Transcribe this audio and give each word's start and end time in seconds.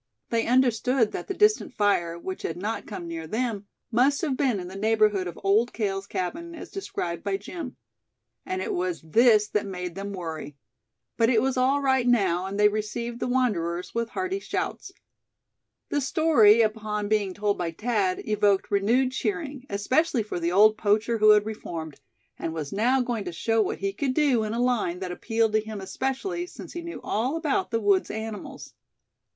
They 0.31 0.47
understood 0.47 1.11
that 1.11 1.27
the 1.27 1.35
distant 1.35 1.75
fire, 1.75 2.17
which 2.17 2.41
had 2.41 2.57
not 2.57 2.87
come 2.87 3.07
near 3.07 3.27
them, 3.27 3.67
must 3.91 4.21
have 4.21 4.35
been 4.35 4.59
in 4.59 4.67
the 4.67 4.75
neighborhood 4.75 5.27
of 5.27 5.39
Old 5.43 5.73
Cale's 5.73 6.07
cabin, 6.07 6.55
as 6.55 6.71
described 6.71 7.23
by 7.23 7.37
Jim; 7.37 7.75
and 8.43 8.63
it 8.63 8.73
was 8.73 9.03
this 9.03 9.47
that 9.49 9.67
made 9.67 9.93
them 9.93 10.11
worry. 10.11 10.57
But 11.17 11.29
it 11.29 11.39
was 11.39 11.55
all 11.55 11.81
right 11.83 12.07
now, 12.07 12.47
and 12.47 12.59
they 12.59 12.67
received 12.67 13.19
the 13.19 13.27
wanderers 13.27 13.93
with 13.93 14.09
hearty 14.09 14.39
shouts. 14.39 14.91
The 15.89 16.01
story, 16.01 16.61
upon 16.63 17.07
being 17.07 17.35
told 17.35 17.59
by 17.59 17.69
Thad, 17.69 18.23
evoked 18.27 18.71
renewed 18.71 19.11
cheering, 19.11 19.67
especially 19.69 20.23
for 20.23 20.39
the 20.39 20.51
old 20.51 20.77
poacher 20.79 21.19
who 21.19 21.29
had 21.29 21.45
reformed, 21.45 22.01
and 22.39 22.55
was 22.55 22.73
now 22.73 23.01
going 23.01 23.25
to 23.25 23.31
show 23.31 23.61
what 23.61 23.77
he 23.77 23.93
could 23.93 24.15
do 24.15 24.43
in 24.45 24.55
a 24.55 24.59
line 24.59 24.97
that 24.97 25.11
appealed 25.11 25.51
to 25.53 25.59
him 25.59 25.79
especially, 25.79 26.47
since 26.47 26.73
he 26.73 26.81
knew 26.81 26.99
all 27.03 27.35
about 27.35 27.69
the 27.69 27.79
woods' 27.79 28.09
animals. 28.09 28.73